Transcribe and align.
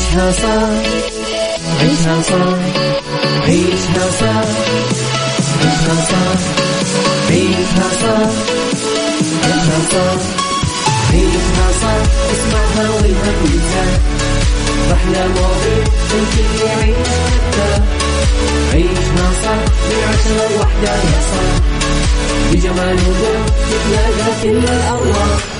عيشها 0.00 0.32
صح 0.32 0.68
عيشها 1.80 2.22
صح 2.22 2.58
عيشها 3.44 4.10
صح 4.20 4.44
عيشها 5.60 5.96
صح 6.10 6.40
عيشها 7.30 7.88
صح 8.02 8.30
عيشها 9.44 9.80
صح 9.92 10.20
عيشها 11.12 11.68
صح 11.82 12.00
اسمعها 12.32 12.90
والهم 12.90 13.38
ينزاح 13.44 14.00
أحلى 14.92 15.28
مواضيع 15.28 15.84
الكل 16.14 16.66
يعيش 16.66 17.08
حتى 17.26 17.82
عيشها 18.72 19.30
صح 19.44 19.62
من 19.88 20.00
عشرة 20.08 20.56
لوحدة 20.56 20.92
يا 20.92 21.20
صاح 21.30 21.60
بجمال 22.52 22.94
وذوق 22.96 23.46
تتلاقى 23.70 24.32
كل 24.42 24.64
الأرواح 24.74 25.59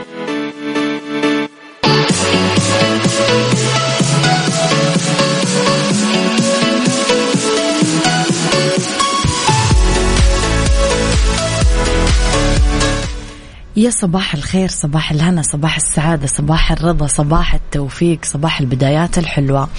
يا 13.81 13.89
صباح 13.89 14.33
الخير 14.33 14.69
صباح 14.69 15.11
الهنا 15.11 15.41
صباح 15.41 15.75
السعادة 15.75 16.27
صباح 16.27 16.71
الرضا 16.71 17.07
صباح 17.07 17.53
التوفيق 17.53 18.25
صباح 18.25 18.59
البدايات 18.59 19.17
الحلوة. 19.17 19.69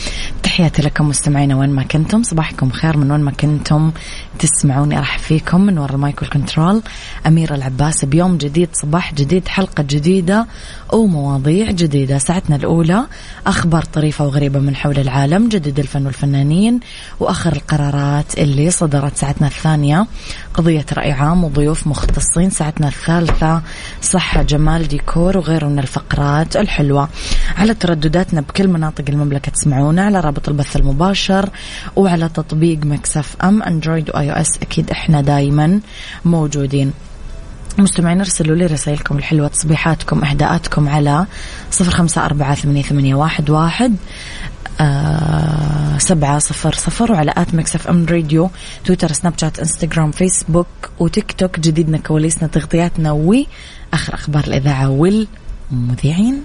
تحياتي 0.42 0.82
لكم 0.82 1.08
مستمعينا 1.08 1.56
وين 1.56 1.70
ما 1.70 1.82
كنتم 1.82 2.22
صباحكم 2.22 2.70
خير 2.70 2.96
من 2.96 3.10
وين 3.10 3.20
ما 3.20 3.30
كنتم. 3.30 3.92
تسمعوني 4.42 4.98
أرحب 4.98 5.20
فيكم 5.20 5.60
من 5.60 5.78
وراء 5.78 5.94
المايكل 5.94 6.26
كنترول 6.26 6.82
أميرة 7.26 7.54
العباس 7.54 8.04
بيوم 8.04 8.36
جديد 8.36 8.68
صباح 8.72 9.14
جديد 9.14 9.48
حلقة 9.48 9.82
جديدة 9.82 10.46
ومواضيع 10.92 11.70
جديدة. 11.70 12.18
ساعتنا 12.18 12.56
الأولى 12.56 13.06
أخبار 13.46 13.84
طريفة 13.84 14.24
وغريبة 14.24 14.58
من 14.60 14.76
حول 14.76 14.98
العالم 14.98 15.48
جديد 15.48 15.78
الفن 15.78 16.06
والفنانين 16.06 16.80
وآخر 17.20 17.52
القرارات 17.52 18.38
اللي 18.38 18.70
صدرت 18.70 19.16
ساعتنا 19.16 19.46
الثانية. 19.46 20.06
قضية 20.54 20.86
رأي 20.92 21.12
عام 21.12 21.44
وضيوف 21.44 21.86
مختصين 21.86 22.50
ساعتنا 22.50 22.88
الثالثة 22.88 23.62
صحة 24.02 24.42
جمال 24.42 24.88
ديكور 24.88 25.38
وغيره 25.38 25.66
من 25.66 25.78
الفقرات 25.78 26.56
الحلوة. 26.56 27.08
على 27.56 27.74
تردداتنا 27.74 28.40
بكل 28.40 28.68
مناطق 28.68 29.04
المملكة 29.08 29.52
تسمعونا 29.52 30.02
على 30.02 30.20
رابط 30.20 30.48
البث 30.48 30.76
المباشر 30.76 31.50
وعلى 31.96 32.28
تطبيق 32.28 32.78
Mix 32.84 33.36
FM 33.44 33.62
Android 33.62 34.10
و 34.10 34.31
iOS 34.32 34.58
أكيد 34.62 34.90
إحنا 34.90 35.20
دايما 35.20 35.80
موجودين. 36.24 36.92
مستمعين 37.78 38.20
ارسلوا 38.20 38.56
لي 38.56 38.66
رسائلكم 38.66 39.18
الحلوة 39.18 39.48
تصبيحاتكم 39.48 40.24
إهداءاتكم 40.24 40.88
على 40.88 41.26
صفر 41.70 41.90
خمسة 41.90 42.24
أربعة 42.24 42.54
ثمانية 42.54 43.14
واحد, 43.14 43.50
واحد 43.50 43.96
آه 44.80 45.98
سبعة 45.98 46.38
صفر 46.38 46.74
صفر 46.74 47.12
وعلى 47.12 47.32
at 47.36 47.54
Mix 47.54 47.74
FM 47.74 48.06
Radio 48.10 48.50
تويتر 48.84 49.12
سناب 49.12 49.32
شات 49.40 49.58
إنستغرام 49.58 50.10
فيسبوك 50.10 50.66
وتيك 50.98 51.32
توك 51.32 51.60
جديدنا 51.60 51.98
كواليسنا 51.98 52.48
تغطياتنا 52.48 53.12
وآخر 53.12 54.14
أخبار 54.14 54.44
الإذاعة 54.44 54.90
والمذيعين. 54.90 56.44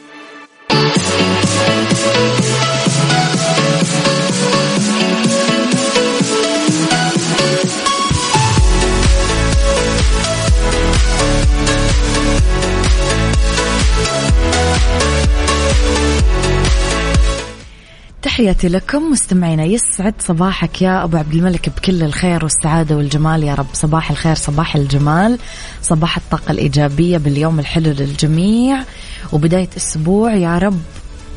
تحياتي 18.41 18.67
لكم 18.67 19.11
مستمعينا 19.11 19.63
يسعد 19.63 20.13
صباحك 20.19 20.81
يا 20.81 21.03
أبو 21.03 21.17
عبد 21.17 21.33
الملك 21.33 21.69
بكل 21.69 22.03
الخير 22.03 22.43
والسعادة 22.43 22.97
والجمال 22.97 23.43
يا 23.43 23.55
رب. 23.55 23.65
صباح 23.73 24.11
الخير 24.11 24.35
صباح 24.35 24.75
الجمال 24.75 25.39
صباح 25.81 26.17
الطاقة 26.17 26.51
الإيجابية 26.51 27.17
باليوم 27.17 27.59
الحلو 27.59 27.91
للجميع. 27.91 28.83
وبداية 29.31 29.69
أسبوع 29.77 30.33
يا 30.35 30.57
رب 30.57 30.81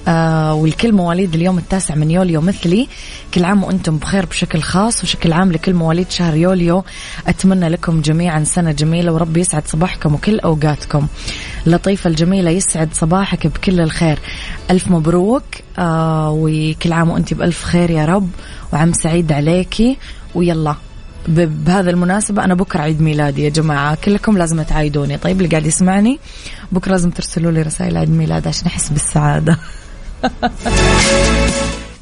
آه 0.09 0.55
والكل 0.55 0.93
مواليد 0.93 1.35
اليوم 1.35 1.59
التاسع 1.59 1.95
من 1.95 2.11
يوليو 2.11 2.41
مثلي. 2.41 2.89
كل 3.35 3.45
عام 3.45 3.65
وأنتم 3.65 3.97
بخير 3.97 4.27
بشكل 4.27 4.63
خاص 4.63 5.05
وشكل 5.05 5.33
عام 5.33 5.53
لكل 5.53 5.75
مواليد 5.75 6.11
شهر 6.11 6.35
يوليو. 6.35 6.85
أتمنى 7.27 7.69
لكم 7.69 8.01
جميعا 8.01 8.45
سنة 8.45 8.73
جميلة 8.73 9.13
ورب 9.13 9.37
يسعد 9.37 9.67
صباحكم 9.67 10.15
وكل 10.15 10.41
أوقاتكم. 10.41 11.07
لطيفه 11.67 12.11
الجميلة 12.11 12.51
يسعد 12.51 12.89
صباحك 12.93 13.47
بكل 13.47 13.81
الخير. 13.81 14.19
ألف 14.71 14.89
مبروك. 14.89 15.45
آه 15.79 16.31
وكل 16.31 16.93
عام 16.93 17.11
وانت 17.11 17.35
بألف 17.35 17.65
خير 17.65 17.91
يا 17.91 18.05
رب. 18.05 18.31
وعام 18.73 18.93
سعيد 18.93 19.33
عليكي. 19.33 19.97
ويلا 20.35 20.75
بهذا 21.29 21.91
المناسبة 21.91 22.45
أنا 22.45 22.55
بكرة 22.55 22.81
عيد 22.81 23.01
ميلادي 23.01 23.43
يا 23.45 23.49
جماعة. 23.49 23.95
كلكم 24.05 24.39
لازم 24.39 24.63
تعايدوني. 24.63 25.17
طيب 25.19 25.37
اللي 25.37 25.49
قاعد 25.49 25.67
يسمعني 25.67 26.19
بكرة 26.73 26.93
لازم 26.93 27.11
ترسلوا 27.11 27.53
لي 27.53 27.63
رسائل 27.63 27.97
عيد 27.97 28.11
ميلاد 28.11 28.49
عشان 28.49 28.67
أحس 28.67 28.89
بالسعادة. 28.89 29.59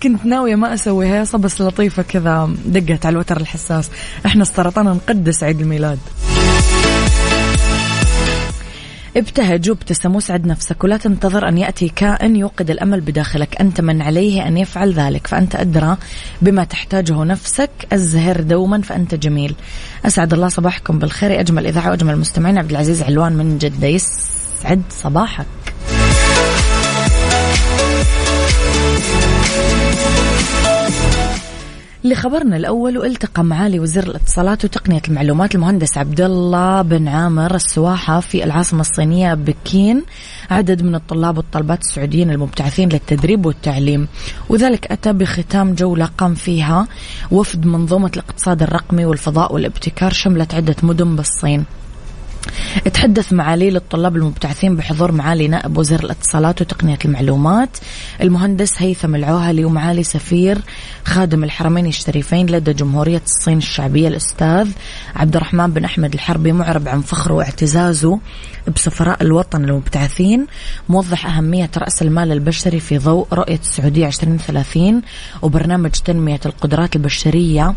كنت 0.03 0.27
ناوية 0.27 0.55
ما 0.55 0.75
أسوي 0.75 1.07
هيصة 1.07 1.39
بس 1.39 1.61
لطيفة 1.61 2.03
كذا 2.03 2.51
دقت 2.67 3.07
على 3.07 3.13
الوتر 3.13 3.37
الحساس. 3.37 3.91
إحنا 4.27 4.43
السرطان 4.43 4.87
نقدس 4.87 5.43
عيد 5.43 5.61
الميلاد. 5.61 5.99
ابتهج 9.17 9.71
وابتسم 9.71 10.15
واسعد 10.15 10.47
نفسك 10.47 10.85
ولا 10.85 10.97
تنتظر 10.97 11.49
أن 11.49 11.59
يأتي 11.59 11.89
كائن 11.89 12.37
يوقد 12.37 12.71
الأمل 12.71 13.01
بداخلك. 13.01 13.61
أنت 13.61 13.81
من 13.81 14.03
عليه 14.03 14.49
أن 14.49 14.57
يفعل 14.57 14.93
ذلك 14.93 15.27
فأنت 15.27 15.57
أدرى 15.57 15.97
بما 16.43 16.65
تحتاجه 16.65 17.25
نفسك. 17.25 17.71
الزهر 17.93 18.41
دوما 18.41 18.81
فأنت 18.83 19.15
جميل. 19.15 19.55
أسعد 20.07 20.33
الله 20.33 20.49
صباحكم 20.49 20.99
بالخير. 20.99 21.41
أجمل 21.41 21.67
إذاعة 21.67 21.91
وأجمل 21.91 22.17
مستمعين 22.17 22.59
عبد 22.59 22.71
العزيز 22.71 23.03
علوان 23.03 23.33
من 23.33 23.59
جدة. 23.59 23.87
يسعد 23.87 24.83
صباحك. 24.91 25.72
لخبرنا 32.05 32.57
الأول 32.57 32.99
والتقى 32.99 33.45
معالي 33.45 33.81
وزير 33.81 34.05
الاتصالات 34.07 34.65
وتقنية 34.65 35.03
المعلومات 35.09 35.55
المهندس 35.55 35.99
عبد 35.99 36.21
الله 36.21 36.83
بن 36.83 37.09
عامر 37.09 37.55
السواحة 37.55 38.21
في 38.21 38.45
العاصمة 38.45 38.81
الصينية 38.81 39.35
بكين. 39.35 40.03
عدد 40.51 40.83
من 40.83 40.95
الطلاب 40.95 41.37
والطالبات 41.37 41.81
السعوديين 41.81 42.31
المبتعثين 42.31 42.89
للتدريب 42.89 43.47
والتعليم 43.47 44.09
وذلك 44.49 44.93
أتى 44.93 45.13
بختام 45.13 45.75
جولة 45.75 46.05
قام 46.19 46.35
فيها 46.35 46.87
وفد 47.31 47.67
منظومة 47.67 48.11
الاقتصاد 48.15 48.63
الرقمي 48.63 49.05
والفضاء 49.05 49.55
والابتكار 49.55 50.13
شملت 50.13 50.55
عدة 50.55 50.77
مدن 50.83 51.17
بالصين. 51.17 51.65
تحدث 52.95 53.33
معالي 53.33 53.71
للطلاب 53.71 54.17
المبتعثين 54.17 54.77
بحضور 54.77 55.13
معالي 55.13 55.49
نائب 55.49 55.79
وزير 55.79 56.05
الاتصالات 56.05 56.61
وتقنية 56.61 56.99
المعلومات 57.05 57.79
المهندس 58.23 58.83
هيثم 58.83 59.15
العوهلي 59.15 59.65
ومعالي 59.65 60.03
سفير 60.03 60.59
خادم 61.05 61.45
الحرمين 61.45 61.87
الشريفين 61.87 62.47
لدى 62.47 62.73
جمهورية 62.73 63.23
الصين 63.25 63.59
الشعبية 63.59 64.09
الأستاذ 64.09 64.69
عبد 65.17 65.37
الرحمن 65.37 65.71
بن 65.71 65.85
أحمد 65.85 66.15
الحربي 66.15 66.53
معرب 66.53 66.89
عن 66.89 67.01
فخره 67.01 67.35
واعتزازه 67.35 68.19
بسفراء 68.75 69.23
الوطن 69.23 69.65
المبتعثين 69.65 70.47
موضح 70.89 71.27
أهمية 71.27 71.71
رأس 71.79 72.03
المال 72.03 72.33
البشري 72.33 72.81
في 72.81 72.99
ضوء 72.99 73.27
رؤية 73.33 73.59
السعودية 73.59 74.07
2030 74.07 75.03
وبرنامج 75.43 75.91
تنمية 75.91 76.41
القدرات 76.47 76.97
البشرية. 76.97 77.75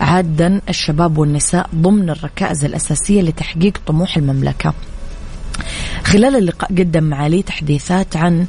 عادا 0.00 0.60
الشباب 0.68 1.18
والنساء 1.18 1.70
ضمن 1.74 2.10
الركائز 2.10 2.64
الأساسية 2.64 3.22
لتحقيق 3.22 3.78
طموح 3.86 3.93
المملكة. 4.16 4.74
خلال 6.04 6.36
اللقاء 6.36 6.70
قدم 6.70 7.04
معالي 7.04 7.42
تحديثات 7.42 8.16
عن 8.16 8.46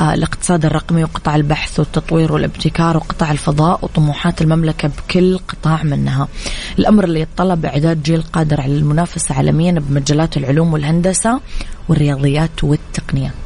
آه، 0.00 0.14
الاقتصاد 0.14 0.64
الرقمي 0.64 1.04
وقطاع 1.04 1.36
البحث 1.36 1.78
والتطوير 1.78 2.32
والابتكار 2.32 2.96
وقطاع 2.96 3.32
الفضاء 3.32 3.78
وطموحات 3.82 4.42
المملكة 4.42 4.88
بكل 4.88 5.38
قطاع 5.38 5.82
منها. 5.82 6.28
الأمر 6.78 7.04
اللي 7.04 7.20
يتطلب 7.20 7.66
إعداد 7.66 8.02
جيل 8.02 8.22
قادر 8.22 8.60
على 8.60 8.72
المنافسة 8.72 9.34
عالميا 9.34 9.72
بمجالات 9.72 10.36
العلوم 10.36 10.72
والهندسة 10.72 11.40
والرياضيات 11.88 12.64
والتقنية. 12.64 13.45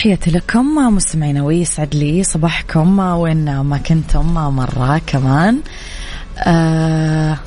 تحياتي 0.00 0.30
لكم 0.30 0.74
مستمعينا 0.94 1.42
ويسعد 1.42 1.94
لي 1.94 2.24
صباحكم 2.24 2.98
وين 2.98 3.60
ما 3.60 3.78
كنتم 3.78 4.34
مرة 4.34 5.00
كمان. 5.06 5.60
آه 6.38 7.38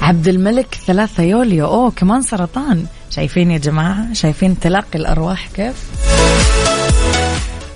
عبد 0.00 0.28
الملك 0.28 0.78
ثلاثة 0.86 1.22
يوليو. 1.22 1.66
أوه 1.66 1.90
كمان 1.90 2.22
سرطان. 2.22 2.86
شايفين 3.10 3.50
يا 3.50 3.58
جماعة؟ 3.58 4.12
شايفين 4.12 4.58
تلاقي 4.60 4.98
الأرواح 4.98 5.48
كيف؟ 5.54 5.90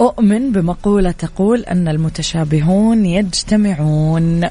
أؤمن 0.00 0.52
بمقولة 0.52 1.10
تقول 1.10 1.60
أن 1.60 1.88
المتشابهون 1.88 3.06
يجتمعون. 3.06 4.48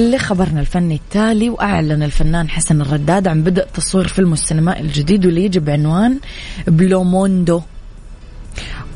لخبرنا 0.00 0.60
الفني 0.60 0.94
التالي 0.94 1.50
وأعلن 1.50 2.02
الفنان 2.02 2.48
حسن 2.48 2.80
الرداد 2.80 3.28
عن 3.28 3.42
بدء 3.42 3.66
تصوير 3.74 4.08
فيلمه 4.08 4.32
السينمائي 4.32 4.80
الجديد 4.80 5.26
واللي 5.26 5.44
يجي 5.44 5.60
بعنوان 5.60 6.18
بلوموندو 6.66 7.62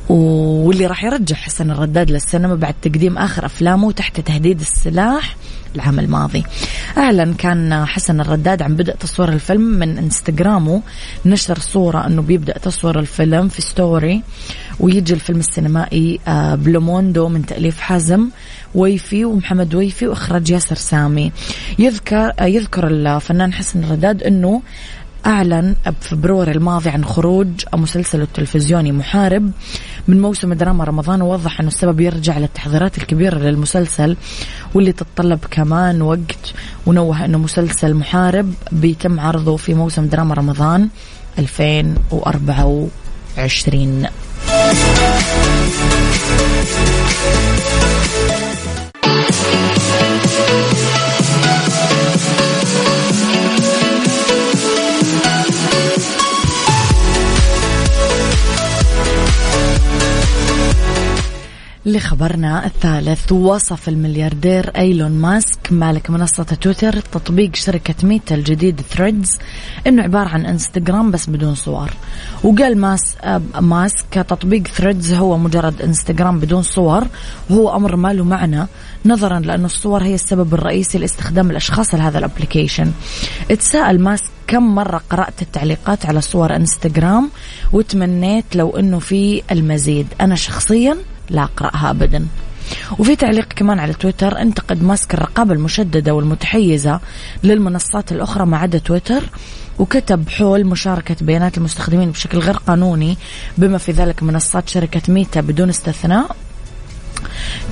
واللي 0.08 0.86
راح 0.86 1.04
يرجع 1.04 1.36
حسن 1.36 1.70
الرداد 1.70 2.10
للسينما 2.10 2.54
بعد 2.54 2.74
تقديم 2.82 3.18
آخر 3.18 3.46
أفلامه 3.46 3.92
تحت 3.92 4.20
تهديد 4.20 4.60
السلاح. 4.60 5.36
العام 5.74 5.98
الماضي. 5.98 6.44
أعلن 6.98 7.34
كان 7.34 7.84
حسن 7.84 8.20
الرداد 8.20 8.62
عن 8.62 8.76
بدء 8.76 8.94
تصوير 8.94 9.28
الفيلم 9.28 9.60
من 9.60 9.98
إنستغرامه. 9.98 10.82
نشر 11.26 11.58
صورة 11.58 12.06
أنه 12.06 12.22
بيبدأ 12.22 12.58
تصوير 12.58 12.98
الفيلم 12.98 13.48
في 13.48 13.62
story 13.62 14.22
ويجي 14.80 15.14
الفيلم 15.14 15.38
السينمائي 15.38 16.20
آه، 16.28 16.54
بلوموندو 16.54 17.28
من 17.28 17.46
تأليف 17.46 17.80
حازم 17.80 18.28
ويفي 18.74 19.24
ومحمد 19.24 19.74
ويفي 19.74 20.06
وإخراج 20.06 20.50
ياسر 20.50 20.76
سامي. 20.76 21.32
يذكر 21.78 22.32
آه، 22.40 22.44
يذكر 22.44 22.86
الفنان 22.86 23.52
حسن 23.52 23.84
الرداد 23.84 24.22
أنه 24.22 24.62
أعلن 25.26 25.76
ب 25.86 25.93
February 25.93 26.52
الماضي 26.52 26.90
عن 26.90 27.04
خروج 27.04 27.48
مسلسله 27.74 28.22
التلفزيوني 28.22 28.92
محارب. 28.92 29.50
من 30.08 30.20
موسم 30.20 30.52
دراما 30.52 30.84
رمضان 30.84 31.22
ووضح 31.22 31.60
أنه 31.60 31.68
السبب 31.68 32.00
يرجع 32.00 32.38
للتحضيرات 32.38 32.98
الكبيرة 32.98 33.38
للمسلسل 33.38 34.16
واللي 34.74 34.92
تتطلب 34.92 35.38
كمان 35.50 36.02
وقت 36.02 36.54
ونوه 36.86 37.24
أنه 37.24 37.38
مسلسل 37.38 37.94
محارب 37.94 38.54
بيتم 38.72 39.20
عرضه 39.20 39.56
في 39.56 39.74
موسم 39.74 40.06
دراما 40.06 40.34
رمضان 40.34 40.88
2024 41.38 44.06
لخبرنا 61.86 62.66
الثالث 62.66 63.32
وصف 63.32 63.88
الملياردير 63.88 64.70
إيلون 64.76 65.10
ماسك 65.12 65.58
مالك 65.70 66.10
منصة 66.10 66.44
تويتر 66.44 67.00
تطبيق 67.00 67.54
شركة 67.54 67.94
ميتا 68.02 68.34
الجديد 68.34 68.80
ثريدز 68.80 69.38
إنه 69.86 70.02
عبارة 70.02 70.28
عن 70.28 70.46
إنستغرام 70.46 71.10
بس 71.10 71.30
بدون 71.30 71.54
صور. 71.54 71.90
وقال 72.44 72.78
ماس 72.78 73.16
ماسك 73.60 74.14
تطبيق 74.14 74.66
ثريدز 74.66 75.12
هو 75.12 75.38
مجرد 75.38 75.82
إنستغرام 75.82 76.40
بدون 76.40 76.62
صور 76.62 77.06
وهو 77.50 77.76
أمر 77.76 77.96
ما 77.96 78.12
له 78.12 78.24
معنى 78.24 78.66
نظرا 79.06 79.40
لأن 79.40 79.64
الصور 79.64 80.02
هي 80.02 80.14
السبب 80.14 80.54
الرئيسي 80.54 80.98
لاستخدام 80.98 81.50
الأشخاص 81.50 81.94
لهذا 81.94 82.18
ال 82.18 82.24
application 82.24 82.92
اتساءل 83.50 84.00
ماسك 84.00 84.30
كم 84.46 84.74
مرة 84.74 85.00
قرأت 85.10 85.42
التعليقات 85.42 86.06
على 86.06 86.20
صور 86.20 86.56
إنستغرام 86.56 87.30
وتمنيت 87.72 88.56
لو 88.56 88.76
إنه 88.76 88.98
في 88.98 89.42
المزيد. 89.50 90.06
أنا 90.20 90.34
شخصيا 90.34 90.96
لا 91.30 91.42
أقرأها 91.42 91.90
أبدا. 91.90 92.26
وفي 92.98 93.16
تعليق 93.16 93.48
كمان 93.56 93.78
على 93.78 93.92
تويتر 93.92 94.40
انتقد 94.40 94.82
ماسك 94.82 95.14
الرقابة 95.14 95.52
المشددة 95.52 96.14
والمتحيزة 96.14 97.00
للمنصات 97.44 98.12
الأخرى 98.12 98.46
ما 98.46 98.56
عدا 98.56 98.78
تويتر 98.78 99.22
وكتب 99.78 100.28
حول 100.28 100.66
مشاركة 100.66 101.16
بيانات 101.20 101.58
المستخدمين 101.58 102.10
بشكل 102.10 102.38
غير 102.38 102.56
قانوني 102.56 103.18
بما 103.58 103.78
في 103.78 103.92
ذلك 103.92 104.22
منصات 104.22 104.68
شركة 104.68 105.12
ميتا 105.12 105.40
بدون 105.40 105.68
استثناء. 105.68 106.36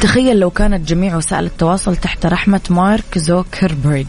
تخيل 0.00 0.40
لو 0.40 0.50
كانت 0.50 0.88
جميع 0.88 1.16
وسائل 1.16 1.44
التواصل 1.44 1.96
تحت 1.96 2.26
رحمة 2.26 2.60
مارك 2.70 3.18
زوكربيرج 3.18 4.06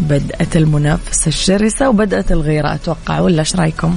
بدأت 0.00 0.56
المنافسة 0.56 1.28
الشرسة 1.28 1.88
وبدأت 1.88 2.32
الغيرة 2.32 2.74
أتوقع 2.74 3.20
ولا 3.20 3.40
إيش 3.40 3.56
رأيكم؟ 3.56 3.96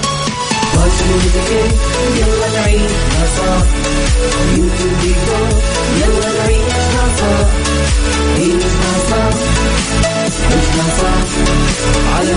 يلا 2.17 2.47
نعيشها 2.55 3.25
صح 3.37 3.65
يلا 5.99 6.29
نعيشها 6.37 7.05
صح 7.17 7.47
عيشها 8.35 8.93
صح 9.09 9.35
عيشها 10.51 10.87
صح 11.01 11.21
على 12.15 12.33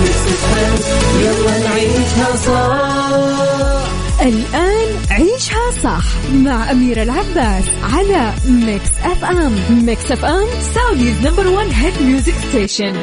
صح 2.45 3.05
الآن 4.21 4.89
عيشها 5.11 5.71
صح 5.83 6.03
مع 6.33 6.71
أميرة 6.71 7.03
العباس 7.03 7.63
على 7.93 8.33
Mix 8.47 8.89
FM 9.03 9.55
Mix 9.85 10.11
FM 10.11 10.47
Saudi's 10.75 11.27
number 11.27 11.47
one 11.47 11.71
hit 11.71 12.01
music 12.01 12.33
station 12.49 12.95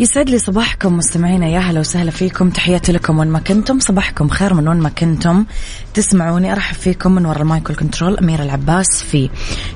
يسعد 0.00 0.30
لي 0.30 0.38
صباحكم 0.38 0.96
مستمعينا 0.96 1.46
يا 1.46 1.58
هلا 1.58 1.80
وسهلا 1.80 2.10
فيكم. 2.10 2.50
تحياتي 2.50 2.92
لكم 2.92 3.18
وين 3.18 3.28
ما 3.28 3.38
كنتم. 3.38 3.78
صباحكم 3.78 4.28
خير 4.28 4.54
من 4.54 4.68
وين 4.68 4.76
ما 4.76 4.88
كنتم. 4.88 5.44
تسمعوني 5.96 6.52
أرحب 6.52 6.74
فيكم 6.74 7.12
من 7.12 7.26
وراء 7.26 7.42
ال 7.42 7.47
mic 7.47 7.63
وال 7.63 7.74
control 7.74 8.16
أميرة 8.18 8.42
العباس 8.42 9.02
في 9.02 9.30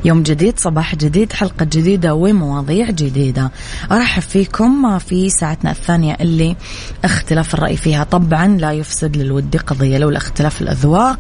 يوم 0.04 0.22
جديد 0.22 0.58
صباح 0.58 0.94
جديد 0.94 1.32
حلقة 1.32 1.64
جديدة 1.64 2.14
ومواضيع 2.14 2.90
جديدة. 2.90 3.50
أرحب 3.92 4.22
فيكم 4.22 4.98
في 4.98 5.30
ساعتنا 5.30 5.70
الثانية 5.70 6.16
اللي 6.20 6.56
اختلاف 7.04 7.54
الرأي 7.54 7.76
فيها. 7.76 8.04
طبعا 8.04 8.46
لا 8.46 8.72
يفسد 8.72 9.16
للود 9.16 9.56
قضية 9.56 9.98
لولا 9.98 10.16
اختلاف 10.18 10.62
الأذواق 10.62 11.18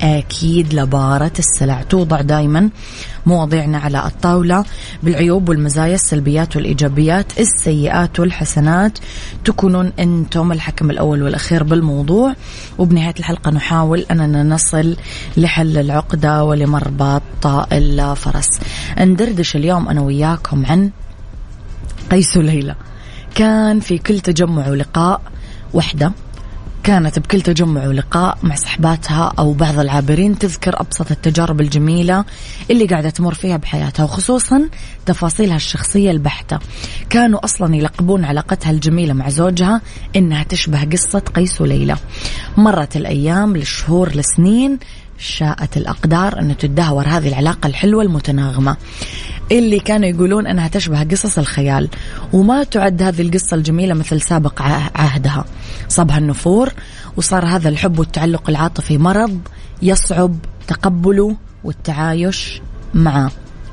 أكيد 0.00 0.74
لبارت 0.74 1.32
السلع. 1.38 1.82
توضع 1.82 2.20
دائما 2.20 2.70
مواضيعنا 3.26 3.78
على 3.78 4.06
الطاولة 4.06 4.64
بالعيوب 5.02 5.48
والمزايا 5.48 5.94
السلبيات 5.94 6.56
والإيجابيات 6.56 7.40
السيئات 7.40 8.20
والحسنات. 8.20 8.98
تكونون 9.44 9.92
أنتم 9.98 10.52
الحكم 10.52 10.90
الأول 10.90 11.22
والأخير 11.22 11.62
بالموضوع. 11.62 12.34
وبنهاية 12.78 13.14
الحلقة 13.18 13.50
نحاول 13.50 14.06
نصل 14.42 14.96
لحل 15.36 15.78
العقدة 15.78 16.44
ولمربط 16.44 17.46
الفرس 17.72 18.48
ندردش 18.98 19.56
اليوم 19.56 19.88
أنا 19.88 20.00
وياكم 20.00 20.66
عن 20.66 20.90
قيس 22.10 22.36
وليلى 22.36 22.74
كان 23.34 23.80
في 23.80 23.98
كل 23.98 24.20
تجمع 24.20 24.68
ولقاء 24.68 25.20
وحدة. 25.74 26.12
كانت 26.86 27.18
بكل 27.18 27.40
تجمع 27.42 27.86
ولقاء 27.86 28.38
مع 28.42 28.54
صحباتها 28.54 29.32
أو 29.38 29.52
بعض 29.52 29.78
العابرين 29.78 30.38
تذكر 30.38 30.80
أبسط 30.80 31.10
التجارب 31.10 31.60
الجميلة 31.60 32.24
اللي 32.70 32.86
قاعدة 32.86 33.10
تمر 33.10 33.34
فيها 33.34 33.56
بحياتها 33.56 34.04
وخصوصا 34.04 34.68
تفاصيلها 35.06 35.56
الشخصية 35.56 36.10
البحتة. 36.10 36.58
كانوا 37.10 37.44
أصلا 37.44 37.76
يلقبون 37.76 38.24
علاقتها 38.24 38.70
الجميلة 38.70 39.12
مع 39.12 39.28
زوجها 39.28 39.80
إنها 40.16 40.42
تشبه 40.42 40.84
قصة 40.84 41.18
قيس 41.18 41.60
وليلى. 41.60 41.96
مرت 42.56 42.96
الأيام 42.96 43.56
للشهور 43.56 44.16
لسنين 44.16 44.78
شاءت 45.18 45.76
الأقدار 45.76 46.38
أن 46.38 46.56
تدهور 46.56 47.08
هذه 47.08 47.28
العلاقة 47.28 47.66
الحلوة 47.66 48.02
المتناغمة. 48.02 48.76
اللي 49.52 49.80
كانوا 49.80 50.08
يقولون 50.08 50.46
أنها 50.46 50.68
تشبه 50.68 51.04
قصص 51.04 51.38
الخيال 51.38 51.88
وما 52.32 52.64
تعد 52.64 53.02
هذه 53.02 53.22
القصة 53.22 53.54
الجميلة 53.54 53.94
مثل 53.94 54.20
سابق 54.20 54.62
عهدها. 54.94 55.44
صابها 55.88 56.18
النفور 56.18 56.72
وصار 57.16 57.46
هذا 57.46 57.68
الحب 57.68 57.98
والتعلق 57.98 58.50
العاطفي 58.50 58.98
مرض 58.98 59.40
يصعب 59.82 60.36
تقبله 60.66 61.36
والتعايش 61.64 62.60
معه. 62.94 63.30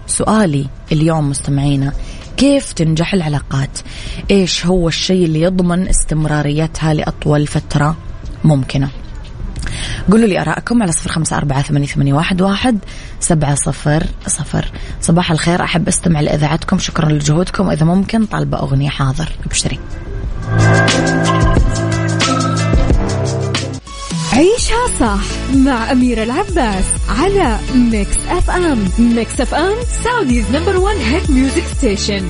سؤالي 0.08 0.68
اليوم 0.92 1.30
مستمعينا 1.30 1.94
كيف 2.38 2.74
تنجح 2.74 3.14
العلاقات؟ 3.14 3.80
إيش 4.32 4.66
هو 4.66 4.88
الشيء 4.88 5.26
اللي 5.26 5.42
يضمن 5.42 5.88
استمراريتها 5.88 6.94
لأطول 6.94 7.48
فترة 7.48 7.98
ممكنة؟ 8.44 8.90
قولوا 10.12 10.28
لي 10.28 10.42
أراءكم 10.42 10.84
على 10.84 10.92
صفر 10.92 11.10
خمسة 11.10 11.38
أربعة 11.38 11.62
ثمانية 11.62 12.14
واحد 12.14 12.42
واحد 12.42 12.80
سبعة 13.20 13.56
صفر 13.56 14.04
صفر. 14.28 14.72
صباح 15.02 15.32
الخير 15.32 15.64
أحب 15.64 15.88
أستمع 15.88 16.22
لإذاعتكم 16.22 16.80
شكرا 16.80 17.10
لجهودكم. 17.10 17.68
وإذا 17.68 17.86
ممكن 17.86 18.26
طالبة 18.26 18.60
أغنية 18.60 18.90
حاضر 18.90 19.30
ابشري. 19.46 19.80
عيشها 24.34 24.88
صح 25.00 25.56
مع 25.56 25.92
أميرة 25.92 26.24
العباس 26.24 26.86
على 27.10 27.58
Mix 27.76 28.18
FM 28.30 28.90
Mix 29.00 29.42
FM 29.42 29.76
Saudi's 30.04 30.46
number 30.52 30.78
one 30.78 30.96
hit 30.96 31.30
music 31.30 31.64
station 31.78 32.30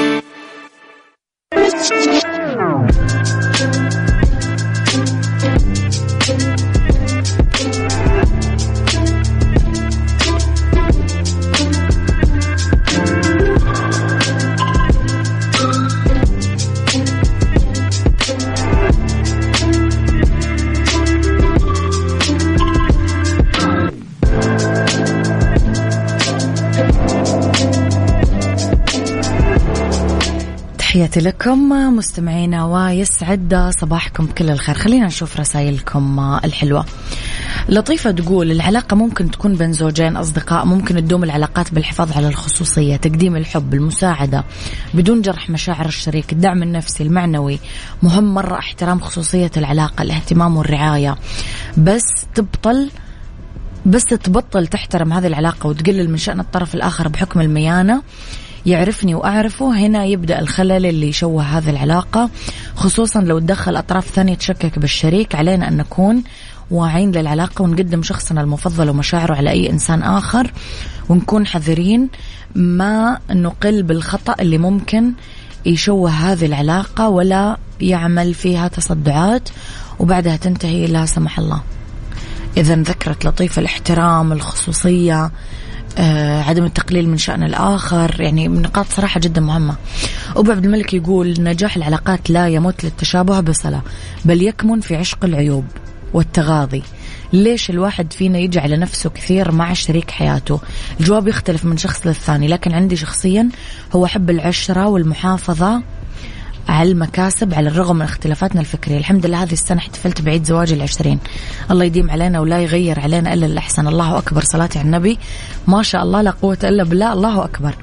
تحياتي 31.11 31.29
لكم 31.29 31.69
مستمعينا 31.69 32.65
ويسعد 32.65 33.71
صباحكم 33.79 34.25
بكل 34.25 34.49
الخير. 34.49 34.75
خلينا 34.75 35.05
نشوف 35.05 35.39
رسائلكم 35.39 36.19
الحلوة. 36.43 36.85
لطيفة 37.69 38.11
تقول 38.11 38.51
العلاقة 38.51 38.95
ممكن 38.95 39.31
تكون 39.31 39.55
بين 39.55 39.73
زوجين 39.73 40.17
أصدقاء 40.17 40.65
ممكن 40.65 40.95
تدوم 40.95 41.23
العلاقات 41.23 41.73
بالحفاظ 41.73 42.11
على 42.11 42.27
الخصوصية 42.27 42.95
تقديم 42.95 43.35
الحب 43.35 43.73
المساعدة 43.73 44.43
بدون 44.93 45.21
جرح 45.21 45.49
مشاعر 45.49 45.85
الشريك 45.85 46.33
الدعم 46.33 46.63
النفسي 46.63 47.03
المعنوي 47.03 47.59
مهم 48.03 48.33
مرة 48.33 48.59
احترام 48.59 48.99
خصوصية 48.99 49.51
العلاقة 49.57 50.01
الاهتمام 50.01 50.57
والرعاية. 50.57 51.15
بس 51.77 52.03
تبطل 52.35 52.89
بس 53.85 54.05
تبطل 54.05 54.67
تحترم 54.67 55.13
هذه 55.13 55.27
العلاقة 55.27 55.67
وتقلل 55.67 56.09
من 56.09 56.17
شأن 56.17 56.39
الطرف 56.39 56.75
الآخر 56.75 57.07
بحكم 57.07 57.41
الميانة. 57.41 58.01
يعرفني 58.65 59.15
وأعرفه. 59.15 59.77
هنا 59.77 60.05
يبدأ 60.05 60.39
الخلل 60.39 60.85
اللي 60.85 61.07
يشوه 61.07 61.43
هذه 61.43 61.69
العلاقة 61.69 62.29
خصوصا 62.75 63.21
لو 63.21 63.39
تدخل 63.39 63.75
أطراف 63.75 64.07
ثانية 64.07 64.35
تشكك 64.35 64.79
بالشريك 64.79 65.35
علينا 65.35 65.67
أن 65.67 65.77
نكون 65.77 66.23
واعين 66.71 67.11
للعلاقة 67.11 67.61
ونقدم 67.61 68.03
شخصنا 68.03 68.41
المفضل 68.41 68.89
ومشاعره 68.89 69.35
على 69.35 69.49
أي 69.49 69.69
إنسان 69.69 70.03
آخر 70.03 70.51
ونكون 71.09 71.47
حذرين 71.47 72.09
ما 72.55 73.19
نقل 73.29 73.83
بالخطأ 73.83 74.35
اللي 74.39 74.57
ممكن 74.57 75.13
يشوه 75.65 76.09
هذه 76.09 76.45
العلاقة 76.45 77.09
ولا 77.09 77.57
يعمل 77.81 78.33
فيها 78.33 78.67
تصدعات 78.67 79.49
وبعدها 79.99 80.35
تنتهي 80.35 80.87
لا 80.87 81.05
سمح 81.05 81.39
الله. 81.39 81.61
إذا 82.57 82.75
ذكرت 82.75 83.25
لطيفة 83.25 83.59
الاحترام 83.59 84.31
الخصوصية 84.31 85.31
عدم 86.47 86.65
التقليل 86.65 87.09
من 87.09 87.17
شأن 87.17 87.43
الآخر. 87.43 88.21
يعني 88.21 88.47
من 88.47 88.61
نقاط 88.61 88.85
صراحة 88.89 89.19
جدا 89.19 89.41
مهمة. 89.41 89.75
أبو 90.35 90.51
عبد 90.51 90.65
الملك 90.65 90.93
يقول 90.93 91.35
نجاح 91.39 91.75
العلاقات 91.75 92.29
لا 92.29 92.47
يمت 92.47 92.83
للتشابه 92.83 93.39
بصلة 93.39 93.81
بل 94.25 94.41
يكمن 94.41 94.79
في 94.79 94.95
عشق 94.95 95.25
العيوب 95.25 95.65
والتغاضي. 96.13 96.83
ليش 97.33 97.69
الواحد 97.69 98.13
فينا 98.13 98.37
يجي 98.39 98.59
على 98.59 98.77
نفسه 98.77 99.09
كثير 99.09 99.51
مع 99.51 99.73
شريك 99.73 100.11
حياته؟ 100.11 100.59
الجواب 100.99 101.27
يختلف 101.27 101.65
من 101.65 101.77
شخص 101.77 102.07
للثاني 102.07 102.47
لكن 102.47 102.73
عندي 102.73 102.95
شخصيا 102.95 103.49
هو 103.95 104.07
حب 104.07 104.29
العشرة 104.29 104.87
والمحافظة 104.87 105.81
على 106.69 106.91
المكاسب 106.91 107.53
على 107.53 107.69
الرغم 107.69 107.95
من 107.95 108.01
اختلافاتنا 108.01 108.61
الفكرية. 108.61 108.97
الحمد 108.97 109.25
لله 109.25 109.43
هذه 109.43 109.53
السنة 109.53 109.77
احتفلت 109.77 110.21
بعيد 110.21 110.43
زواجي 110.43 110.75
العشرين. 110.75 111.19
الله 111.71 111.85
يديم 111.85 112.11
علينا 112.11 112.39
ولا 112.39 112.59
يغير 112.59 112.99
علينا 112.99 113.33
إلا 113.33 113.45
الأحسن. 113.45 113.87
الله 113.87 114.17
أكبر. 114.17 114.43
صلاتي 114.43 114.79
على 114.79 114.85
النبي. 114.85 115.19
ما 115.67 115.83
شاء 115.83 116.03
الله 116.03 116.21
لا 116.21 116.31
قوة 116.31 116.57
إلا 116.63 116.83
بالله. 116.83 117.13
الله 117.13 117.45
أكبر. 117.45 117.75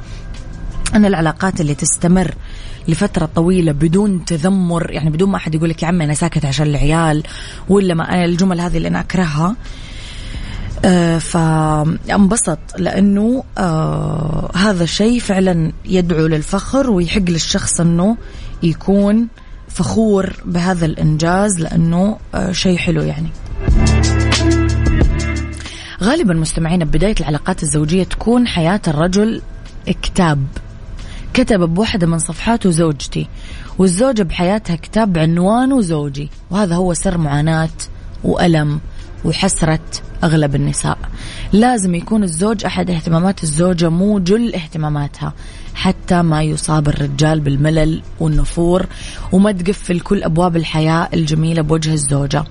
أنا 0.94 1.08
العلاقات 1.08 1.60
اللي 1.60 1.74
تستمر 1.74 2.34
لفترة 2.88 3.28
طويلة 3.34 3.72
بدون 3.72 4.24
تذمر 4.24 4.90
يعني 4.90 5.10
بدون 5.10 5.28
ما 5.30 5.36
أحد 5.36 5.54
يقول 5.54 5.70
لك 5.70 5.82
يا 5.82 5.88
عمي 5.88 6.04
أنا 6.04 6.14
ساكت 6.14 6.44
عشان 6.44 6.66
العيال 6.66 7.22
ولا 7.68 7.94
ما 7.94 8.14
أنا 8.14 8.24
الجمل 8.24 8.60
هذه 8.60 8.76
اللي 8.76 8.88
أنا 8.88 9.00
أكرهها. 9.00 9.56
آه 10.84 11.18
فانبسط 11.18 12.58
لأنه 12.78 13.44
آه 13.58 14.50
هذا 14.56 14.84
الشيء 14.84 15.20
فعلا 15.20 15.72
يدعو 15.84 16.26
للفخر 16.26 16.90
ويحق 16.90 17.22
للشخص 17.28 17.80
إنه 17.80 18.16
يكون 18.62 19.28
فخور 19.68 20.32
بهذا 20.44 20.86
الإنجاز 20.86 21.60
لأنه 21.60 22.18
آه 22.34 22.52
شيء 22.52 22.76
حلو 22.76 23.02
يعني. 23.02 23.28
غالبا 26.02 26.34
مستمعين 26.34 26.84
ببدايه 26.84 27.14
العلاقات 27.20 27.62
الزوجية 27.62 28.04
تكون 28.04 28.46
حياة 28.46 28.80
الرجل 28.88 29.42
كتاب. 30.02 30.46
كتب 31.34 31.60
بواحدة 31.60 32.06
من 32.06 32.18
صفحاته 32.18 32.70
زوجتي 32.70 33.28
والزوجة 33.78 34.22
بحياتها 34.22 34.76
كتاب 34.76 35.18
عنوانه 35.18 35.80
زوجي 35.80 36.30
وهذا 36.50 36.74
هو 36.74 36.94
سر 36.94 37.18
معاناة 37.18 37.68
وألم 38.24 38.80
وحسرة 39.24 39.80
أغلب 40.24 40.54
النساء. 40.54 40.98
لازم 41.52 41.94
يكون 41.94 42.24
الزوج 42.24 42.64
أحد 42.64 42.90
اهتمامات 42.90 43.42
الزوجة 43.42 43.88
مو 43.88 44.18
جل 44.18 44.54
اهتماماتها. 44.54 45.32
حتى 45.78 46.22
ما 46.22 46.42
يصاب 46.42 46.88
الرجال 46.88 47.40
بالملل 47.40 48.02
والنفور 48.20 48.86
وما 49.32 49.52
تقفل 49.52 50.00
كل 50.00 50.22
أبواب 50.22 50.56
الحياة 50.56 51.08
الجميلة 51.14 51.62
بوجه 51.62 51.92
الزوجة. 51.92 52.44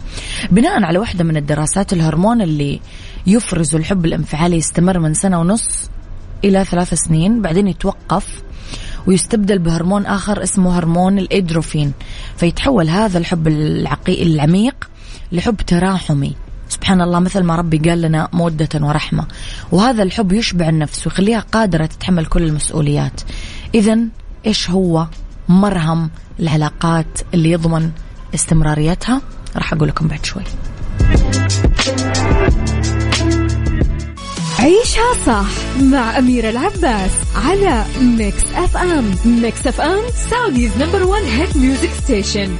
بناء 0.51 0.83
على 0.83 0.99
واحدة 0.99 1.23
من 1.23 1.37
الدراسات 1.37 1.93
الهرمون 1.93 2.41
اللي 2.41 2.79
يفرز 3.27 3.75
الحب 3.75 4.05
الانفعالي 4.05 4.57
يستمر 4.57 4.99
من 4.99 5.13
سنة 5.13 5.39
ونص 5.39 5.89
إلى 6.43 6.65
ثلاث 6.65 6.93
سنين 6.93 7.41
بعدين 7.41 7.67
يتوقف 7.67 8.43
ويستبدل 9.07 9.59
بهرمون 9.59 10.05
آخر 10.05 10.43
اسمه 10.43 10.77
هرمون 10.77 11.19
الإدروفين. 11.19 11.93
فيتحول 12.37 12.89
هذا 12.89 13.17
الحب 13.17 13.47
العقي 13.47 14.23
العميق 14.23 14.89
لحب 15.31 15.55
تراحمي. 15.55 16.46
سبحان 16.69 17.01
الله 17.01 17.19
مثل 17.19 17.43
ما 17.43 17.55
ربي 17.55 17.77
قال 17.77 18.01
لنا 18.01 18.29
مودة 18.33 18.69
ورحمة. 18.81 19.25
وهذا 19.71 20.03
الحب 20.03 20.31
يشبع 20.31 20.69
النفس 20.69 21.07
ويخليها 21.07 21.39
قادرة 21.39 21.85
تتحمل 21.85 22.25
كل 22.25 22.43
المسؤوليات. 22.43 23.21
إذا 23.75 23.97
إيش 24.45 24.69
هو 24.69 25.07
مرهم 25.49 26.09
العلاقات 26.39 27.19
اللي 27.33 27.51
يضمن 27.51 27.91
استمراريتها؟ 28.35 29.21
راح 29.55 29.73
أقول 29.73 29.87
لكم 29.87 30.07
بعد 30.07 30.25
شوي. 30.25 30.43
عيشها 34.59 35.13
صح 35.25 35.81
مع 35.81 36.17
أميرة 36.17 36.49
العباس 36.49 37.11
على 37.35 37.85
Mix 38.01 38.43
FM 38.55 39.15
Mix 39.25 39.67
FM 39.67 39.99
Saudi's 40.29 40.71
number 40.77 41.03
one 41.03 41.21
hit 41.21 41.57
music 41.57 41.89
station 42.03 42.55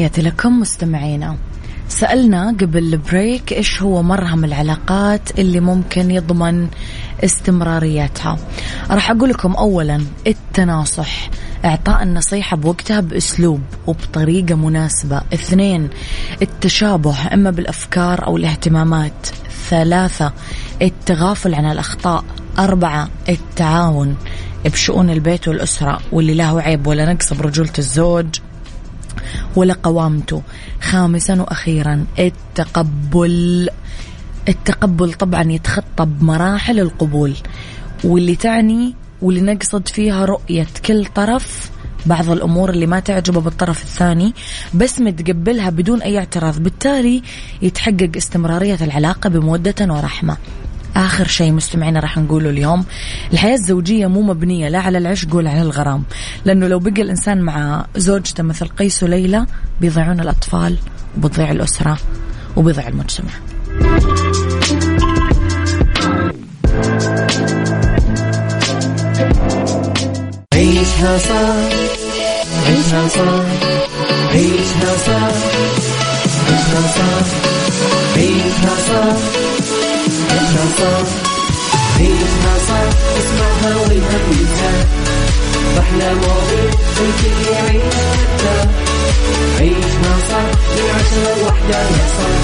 تحياتي 0.00 0.22
لكم 0.22 0.60
مستمعينا. 0.60 1.36
سألنا 1.88 2.56
قبل 2.60 2.78
البريك 2.78 3.52
إيش 3.52 3.82
هو 3.82 4.02
مرهم 4.02 4.44
العلاقات 4.44 5.38
اللي 5.38 5.60
ممكن 5.60 6.10
يضمن 6.10 6.68
استمراريتها. 7.24 8.38
راح 8.90 9.10
أقول 9.10 9.30
لكم 9.30 9.52
أولا 9.52 10.00
التناصح 10.26 11.30
إعطاء 11.64 12.02
النصيحة 12.02 12.56
بوقتها 12.56 13.00
بأسلوب 13.00 13.60
وبطريقة 13.86 14.54
مناسبة. 14.54 15.20
اثنين 15.34 15.88
التشابه 16.42 17.34
إما 17.34 17.50
بالأفكار 17.50 18.26
أو 18.26 18.36
الاهتمامات. 18.36 19.26
ثلاثة 19.70 20.32
التغافل 20.82 21.54
عن 21.54 21.64
الأخطاء. 21.64 22.24
أربعة 22.58 23.08
التعاون 23.28 24.16
بشؤون 24.64 25.10
البيت 25.10 25.48
والأسرة 25.48 26.00
واللي 26.12 26.34
له 26.34 26.60
عيب 26.60 26.86
ولا 26.86 27.12
نقص 27.12 27.32
برجولة 27.32 27.72
الزوج. 27.78 28.26
ولا 29.56 29.76
قوامته 29.82 30.42
خامسا 30.80 31.40
وأخيرا 31.42 32.06
التقبل. 32.18 33.68
التقبل 34.48 35.12
طبعا 35.12 35.52
يتخطى 35.52 36.06
بمراحل 36.06 36.80
القبول 36.80 37.34
واللي 38.04 38.36
تعني 38.36 38.94
واللي 39.22 39.40
نقصد 39.40 39.88
فيها 39.88 40.24
رؤية 40.24 40.66
كل 40.86 41.06
طرف 41.06 41.70
بعض 42.06 42.30
الأمور 42.30 42.70
اللي 42.70 42.86
ما 42.86 43.00
تعجبه 43.00 43.40
بالطرف 43.40 43.82
الثاني 43.82 44.34
بس 44.74 45.00
متقبلها 45.00 45.70
بدون 45.70 46.02
أي 46.02 46.18
اعتراض. 46.18 46.58
بالتالي 46.58 47.22
يتحقق 47.62 48.10
استمرارية 48.16 48.78
العلاقة 48.80 49.30
بمودة 49.30 49.74
ورحمة. 49.80 50.36
آخر 50.96 51.26
شيء 51.26 51.52
مستمعينا 51.52 52.00
راح 52.00 52.18
نقوله 52.18 52.50
اليوم 52.50 52.84
الحياة 53.32 53.54
الزوجية 53.54 54.06
مو 54.06 54.22
مبنية 54.22 54.68
لا 54.68 54.78
على 54.78 54.98
العشق 54.98 55.34
ولا 55.34 55.50
على 55.50 55.62
الغرام 55.62 56.02
لأنه 56.44 56.66
لو 56.68 56.78
بقى 56.78 57.02
الإنسان 57.02 57.40
مع 57.40 57.86
زوجته 57.96 58.42
مثل 58.42 58.68
قيس 58.68 59.02
وليلى 59.02 59.46
بيضيعون 59.80 60.20
الأطفال 60.20 60.76
وبتضيع 61.16 61.50
الأسرة 61.50 61.98
وبيضيع 62.56 62.88
المجتمع. 62.88 63.30
عيشها 70.54 71.18
صح 71.18 71.54
عيشها 72.66 73.08
صح 73.08 73.44
عيشها 74.32 74.96
صح 75.06 75.34
عيشها 76.48 76.82
صح 76.96 77.26
عيشها 78.16 78.76
صح. 78.88 79.49
عيشها 80.50 80.66
صح 80.78 81.08
عيشها 81.98 82.54
صح 82.68 82.88
اسمعها 83.18 83.76
والهم 83.76 84.32
ينزاح 84.32 84.86
أحلى 85.78 86.14
مواضيع 86.14 86.70
الكل 87.00 87.52
يعيش 87.52 87.94
مرتاح 87.94 88.68
عيشها 89.60 90.14
صح 90.30 90.46
من 90.76 90.90
عشرة 90.94 91.42
لوحدة 91.42 91.78
يا 91.78 92.06
صاح 92.16 92.40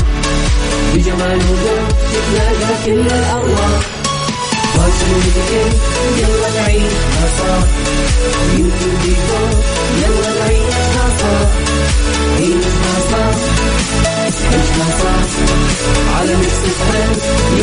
بجمال 0.94 1.36
وذوق 1.36 1.88
تتلاقى 2.12 2.74
كل 2.86 3.00
الأرواح 3.00 3.80
فاشل 4.74 5.10
وذكر 5.16 5.68
يلا 6.18 6.60
نعيشها 6.62 7.26
صح 7.38 7.66
بيوتي 8.56 8.84
وديكور 8.94 9.50
يلا 10.02 10.38
نعيشها 10.40 11.06
صح 11.20 11.48
عيشها 12.36 12.94
صح 13.12 13.36
عيشها 14.52 14.88
صح 15.02 15.26
على 16.18 16.34
Mix 16.36 16.80
FM 16.94 17.12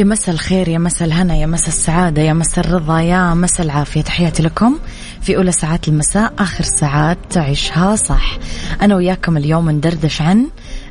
يا 0.00 0.04
مسا 0.04 0.32
الخير 0.32 0.68
يا 0.68 0.78
مسا 0.78 1.04
الهنا 1.04 1.36
يا 1.36 1.46
مسا 1.46 1.68
السعادة 1.68 2.22
يا 2.22 2.32
مسا 2.32 2.60
الرضا 2.60 3.00
يا 3.00 3.34
مسا 3.34 3.62
العافية. 3.62 4.00
تحياتي 4.00 4.42
لكم 4.42 4.78
في 5.22 5.36
أولى 5.36 5.52
ساعات 5.52 5.88
المساء 5.88 6.32
آخر 6.38 6.64
ساعات 6.64 7.18
عيشها 7.30 7.96
صح. 7.96 8.38
أنا 8.82 8.96
وياكم 8.96 9.36
اليوم 9.36 9.70
ندردش 9.70 10.22
عن 10.22 10.46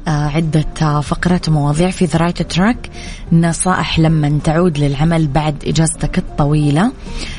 آه، 0.07 0.27
عدة 0.27 0.65
آه، 0.81 1.01
فقرات 1.01 1.49
ومواضيع 1.49 1.89
في 1.89 2.05
the 2.05 2.19
right 2.19 2.41
track 2.41 2.89
نصائح 3.31 3.99
لما 3.99 4.39
تعود 4.43 4.77
للعمل 4.77 5.27
بعد 5.27 5.63
إجازتك 5.67 6.17
الطويلة. 6.17 6.91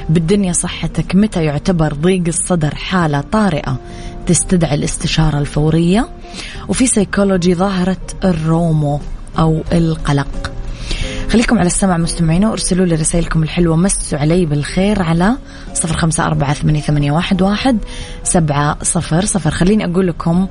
بالدنيا 0.09 0.53
صحتك 0.53 1.17
متى 1.17 1.45
يعتبر 1.45 1.95
ضيق 1.95 2.23
الصدر 2.29 2.75
حالة 2.75 3.21
طارئة 3.21 3.79
تستدعي 4.27 4.75
الاستشارة 4.75 5.39
الفورية. 5.39 6.09
وفي 6.69 6.87
سيكولوجي 6.87 7.55
ظاهرة 7.55 8.07
ال 8.25 8.40
ROMO 8.40 9.01
أو 9.39 9.63
القلق. 9.73 10.50
خليكم 11.31 11.59
على 11.59 11.67
السمع 11.67 11.97
مستمعينا 11.97 12.51
وارسلوا 12.51 12.87
لي 12.87 12.95
رسائلكم 12.95 13.43
الحلوة. 13.43 13.77
مسوا 13.77 14.19
علي 14.19 14.47
بالخير 14.47 15.03
على 15.03 15.37
صفر 15.75 15.97
خمسة 15.97 16.27
أربعة 16.27 16.55
ثمانية, 16.55 17.13
واحد 17.13 17.79
سبعة 18.25 18.79
صفر 18.83 19.25
صفر. 19.25 19.51
خليني 19.51 19.85
أقول 19.85 20.07
لكم 20.07 20.49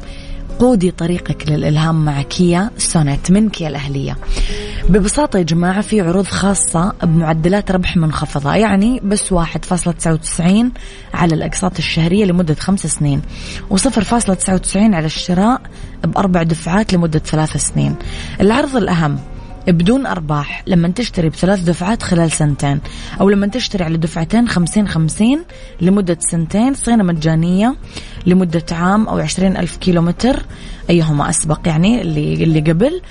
قودي 0.60 0.92
طريقك 0.92 1.50
للإلهام 1.50 2.06
مع 2.06 2.22
كيا 2.22 2.72
سونيت 2.78 3.32
من 3.32 3.50
كيا 3.50 3.68
الأهلية. 3.68 4.18
ببساطة 4.90 5.38
يا 5.38 5.44
جماعة 5.44 5.82
في 5.82 6.02
عروض 6.02 6.28
خاصة 6.28 6.94
بمعدلات 7.04 7.72
ربح 7.72 7.98
منخفضة 7.98 8.56
يعني 8.56 9.00
بس 9.04 9.32
واحد 9.32 9.66
فاصلة 9.66 9.94
تسعة 9.94 10.14
وتسعين 10.14 10.72
على 11.14 11.36
الأقساط 11.36 11.78
الشهرية 11.78 12.26
لمدة 12.26 12.56
خمس 12.56 12.88
سنين 12.88 13.22
وصفر 13.70 14.04
فاصلة 14.04 14.36
تسعة 14.36 14.54
وتسعين 14.54 14.94
على 14.94 15.06
الشراء 15.06 15.62
بأربع 16.04 16.44
دفعات 16.44 16.94
لمدة 16.94 17.20
ثلاث 17.20 17.58
سنين. 17.58 17.96
العرض 18.42 18.76
الأهم 18.76 19.20
بدون 19.72 20.06
أرباح 20.06 20.64
لما 20.68 20.88
تشتري 20.88 21.30
بثلاث 21.30 21.60
دفعات 21.60 22.04
خلال 22.04 22.32
سنتين 22.32 22.80
أو 23.22 23.30
لما 23.30 23.48
تشتري 23.48 23.84
على 23.84 23.98
دفعتين 23.98 24.48
خمسين 24.48 24.88
خمسين 24.88 25.44
لمدة 25.82 26.18
سنتين 26.20 26.74
صيانة 26.74 27.04
مجانية 27.04 27.76
لمدة 28.26 28.66
عام 28.72 29.08
أو 29.08 29.18
عشرين 29.18 29.58
ألف 29.58 29.78
كيلو 29.78 30.02
متر 30.02 30.46
أيهما 30.90 31.30
أسبق 31.30 31.60
يعني 31.66 32.02
اللي, 32.02 32.44
اللي 32.44 32.60
قبل. 32.60 33.02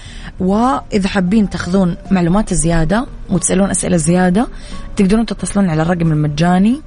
وإذا 0.40 1.08
حابين 1.08 1.50
تأخذون 1.50 1.96
معلومات 2.10 2.54
زيادة 2.54 3.06
وتسألون 3.30 3.70
أسئلة 3.70 3.96
زيادة 3.96 4.48
تقدرون 4.96 5.26
تتصلون 5.26 5.70
على 5.70 5.82
الرقم 5.82 6.12
المجاني 6.12 6.80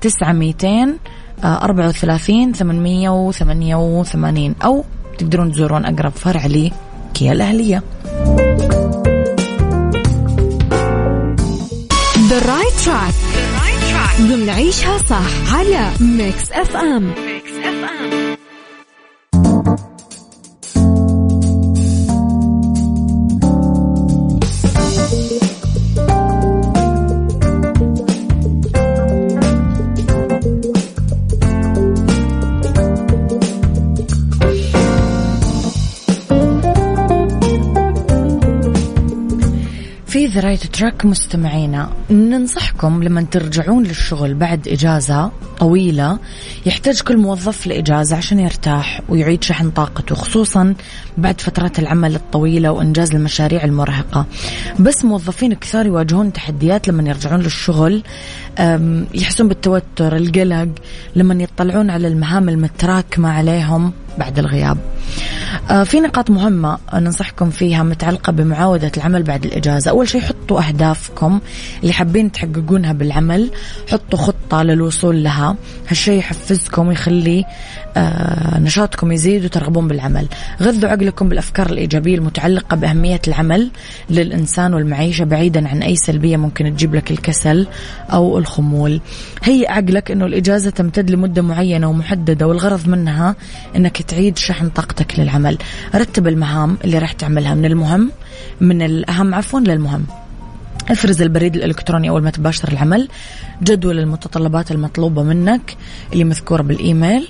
تسعة 0.00 0.32
ميتين 0.32 0.98
أربعة 1.44 1.88
وثلاثين 1.88 2.52
ثمانمية 2.52 3.26
وثمانية 3.26 3.76
وثمانين 3.76 4.54
أو 4.64 4.84
تقدرون 5.18 5.52
تزورون 5.52 5.84
أقرب 5.84 6.12
فرع 6.12 6.46
لي 6.46 6.72
كيا 7.14 7.32
الأهلية. 7.32 7.82
the 12.34 12.56
right 12.56 12.72
track 12.84 13.14
ضمن 14.20 14.50
عيشها 14.50 14.98
صح 14.98 15.54
على 15.54 15.90
Mix 16.00 16.52
FM 16.52 17.14
في 17.44 18.23
في 40.14 40.26
the 40.26 40.40
right 40.40 40.66
track 40.66 41.04
مستمعينا 41.04 41.90
ننصحكم 42.10 43.02
لما 43.02 43.22
ترجعون 43.22 43.82
للشغل 43.82 44.34
بعد 44.34 44.68
إجازة 44.68 45.30
طويلة 45.58 46.18
يحتاج 46.66 47.00
كل 47.00 47.16
موظف 47.16 47.66
لإجازة 47.66 48.16
عشان 48.16 48.40
يرتاح 48.40 49.00
ويعيد 49.08 49.44
شحن 49.44 49.70
طاقته 49.70 50.14
خصوصا 50.14 50.74
بعد 51.18 51.40
فترات 51.40 51.78
العمل 51.78 52.14
الطويلة 52.14 52.70
وإنجاز 52.70 53.14
المشاريع 53.14 53.64
المرهقة. 53.64 54.26
بس 54.80 55.04
موظفين 55.04 55.54
كثار 55.54 55.86
يواجهون 55.86 56.32
تحديات 56.32 56.88
لما 56.88 57.08
يرجعون 57.08 57.40
للشغل 57.40 58.02
يحسون 59.14 59.48
بالتوتر 59.48 60.16
القلق 60.16 60.68
لما 61.16 61.42
يطلعون 61.42 61.90
على 61.90 62.08
المهام 62.08 62.48
المتراكمة 62.48 63.28
عليهم. 63.28 63.92
بعد 64.18 64.38
الغياب. 64.38 64.78
آه، 65.70 65.84
في 65.84 66.00
نقاط 66.00 66.30
مهمة 66.30 66.78
ننصحكم 66.94 67.50
فيها 67.50 67.82
متعلقة 67.82 68.32
بمعاودة 68.32 68.92
العمل 68.96 69.22
بعد 69.22 69.44
الإجازة. 69.44 69.90
أول 69.90 70.08
شيء 70.08 70.20
حطوا 70.20 70.68
أهدافكم 70.68 71.40
اللي 71.82 71.92
حابين 71.92 72.32
تحققونها 72.32 72.92
بالعمل. 72.92 73.50
حطوا 73.90 74.18
خطة 74.18 74.62
للوصول 74.62 75.24
لها. 75.24 75.56
هالشيء 75.88 76.18
يحفزكم 76.18 76.88
ويخلي 76.88 77.44
آه، 77.96 78.58
نشاطكم 78.58 79.12
يزيد 79.12 79.44
وترغبون 79.44 79.88
بالعمل. 79.88 80.26
غذوا 80.62 80.90
عقلكم 80.90 81.28
بالأفكار 81.28 81.70
الإيجابية 81.70 82.14
المتعلقة 82.14 82.76
بأهمية 82.76 83.20
العمل 83.28 83.70
للإنسان 84.10 84.74
والمعيشة 84.74 85.24
بعيدا 85.24 85.68
عن 85.68 85.82
أي 85.82 85.96
سلبية 85.96 86.36
ممكن 86.36 86.76
تجيب 86.76 86.94
لك 86.94 87.10
الكسل 87.10 87.66
أو 88.12 88.38
الخمول. 88.38 89.00
هيئ 89.42 89.70
عقلك 89.70 90.10
أنه 90.10 90.26
الإجازة 90.26 90.70
تمتد 90.70 91.10
لمدة 91.10 91.42
معينة 91.42 91.90
ومحددة 91.90 92.46
والغرض 92.46 92.88
منها 92.88 93.36
أنك 93.76 94.00
تعيد 94.08 94.38
شحن 94.38 94.68
طاقتك 94.68 95.18
للعمل. 95.20 95.58
رتب 95.94 96.26
المهام 96.26 96.78
اللي 96.84 96.98
راح 96.98 97.12
تعملها 97.12 97.54
من 97.54 97.64
المهم 97.64 98.10
من 98.60 98.82
الأهم 98.82 99.34
عفوا 99.34 99.60
للمهم. 99.60 100.04
افرز 100.90 101.22
البريد 101.22 101.56
الإلكتروني 101.56 102.08
أول 102.08 102.22
ما 102.22 102.30
تباشر 102.30 102.68
العمل. 102.68 103.08
جدول 103.62 103.98
المتطلبات 103.98 104.70
المطلوبة 104.70 105.22
منك 105.22 105.76
اللي 106.12 106.24
مذكوره 106.24 106.62
بالإيميل. 106.62 107.28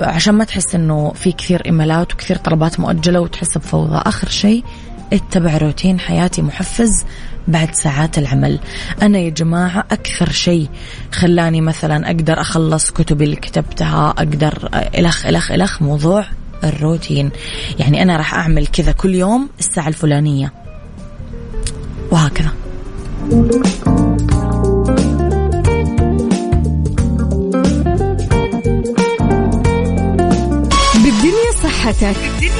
عشان 0.00 0.34
ما 0.34 0.44
تحس 0.44 0.74
إنه 0.74 1.12
في 1.14 1.32
كثير 1.32 1.62
إيميلات 1.66 2.12
وكثير 2.12 2.36
طلبات 2.36 2.80
مؤجلة 2.80 3.20
وتحس 3.20 3.58
بفوضى. 3.58 4.02
آخر 4.06 4.28
شيء 4.28 4.64
اتبع 5.12 5.56
روتين 5.56 6.00
حياتي 6.00 6.42
محفز 6.42 7.04
بعد 7.48 7.74
ساعات 7.74 8.18
العمل. 8.18 8.60
أنا 9.02 9.18
يا 9.18 9.30
جماعة 9.30 9.84
أكثر 9.90 10.30
شيء 10.30 10.68
خلاني 11.12 11.60
مثلا 11.60 12.06
أقدر 12.06 12.40
أخلص 12.40 12.90
كتبي 12.90 13.24
اللي 13.24 13.36
كتبتها 13.36 14.10
أقدر 14.10 14.68
إلخ 14.98 15.26
إلخ 15.26 15.50
إلخ 15.52 15.82
موضوع 15.82 16.24
الروتين. 16.64 17.30
يعني 17.78 18.02
أنا 18.02 18.16
راح 18.16 18.34
أعمل 18.34 18.66
كذا 18.66 18.92
كل 18.92 19.14
يوم 19.14 19.48
الساعة 19.58 19.88
الفلانية. 19.88 20.52
وهكذا. 22.10 22.50
بالدنيا 30.94 31.50
صحتك. 31.62 32.16
بالدنيا 32.40 32.59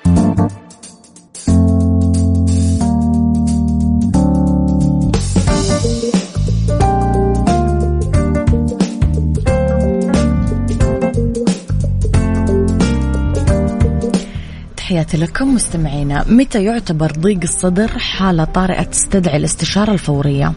تحياتي 14.91 15.17
لكم 15.17 15.53
مستمعينا. 15.53 16.25
متى 16.27 16.63
يعتبر 16.63 17.11
ضيق 17.11 17.39
الصدر 17.43 17.87
حالة 17.87 18.43
طارئة 18.43 18.83
تستدعي 18.83 19.37
الاستشارة 19.37 19.91
الفورية؟ 19.91 20.53